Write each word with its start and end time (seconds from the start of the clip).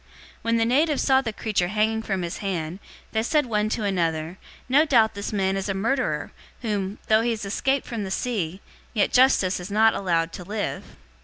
028:004 0.01 0.07
When 0.41 0.57
the 0.57 0.65
natives 0.65 1.03
saw 1.03 1.21
the 1.21 1.31
creature 1.31 1.67
hanging 1.67 2.01
from 2.01 2.23
his 2.23 2.39
hand, 2.39 2.79
they 3.11 3.21
said 3.21 3.45
one 3.45 3.69
to 3.69 3.83
another, 3.83 4.39
"No 4.67 4.83
doubt 4.83 5.13
this 5.13 5.31
man 5.31 5.55
is 5.55 5.69
a 5.69 5.75
murderer, 5.75 6.31
whom, 6.63 6.97
though 7.07 7.21
he 7.21 7.29
has 7.29 7.45
escaped 7.45 7.85
from 7.85 8.03
the 8.03 8.09
sea, 8.09 8.61
yet 8.95 9.13
Justice 9.13 9.59
has 9.59 9.69
not 9.69 9.93
allowed 9.93 10.33
to 10.33 10.43
live." 10.43 10.95